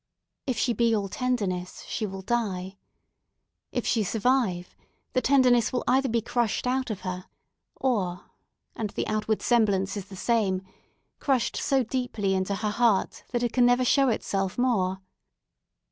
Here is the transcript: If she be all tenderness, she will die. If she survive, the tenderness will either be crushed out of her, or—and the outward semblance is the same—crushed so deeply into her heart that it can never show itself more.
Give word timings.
If 0.47 0.57
she 0.57 0.73
be 0.73 0.95
all 0.95 1.07
tenderness, 1.09 1.83
she 1.87 2.07
will 2.07 2.23
die. 2.23 2.79
If 3.71 3.85
she 3.85 4.03
survive, 4.03 4.75
the 5.13 5.21
tenderness 5.21 5.71
will 5.71 5.83
either 5.87 6.09
be 6.09 6.23
crushed 6.23 6.65
out 6.65 6.89
of 6.89 7.01
her, 7.01 7.25
or—and 7.75 8.89
the 8.95 9.05
outward 9.05 9.43
semblance 9.43 9.95
is 9.95 10.05
the 10.05 10.15
same—crushed 10.15 11.55
so 11.55 11.83
deeply 11.83 12.33
into 12.33 12.55
her 12.55 12.71
heart 12.71 13.25
that 13.29 13.43
it 13.43 13.53
can 13.53 13.67
never 13.67 13.85
show 13.85 14.09
itself 14.09 14.57
more. 14.57 15.01